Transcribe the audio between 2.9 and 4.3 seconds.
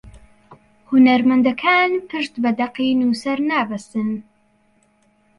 نووسەر نابەستن